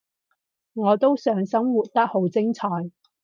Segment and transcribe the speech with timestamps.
[0.73, 2.65] 我都想生活得好精彩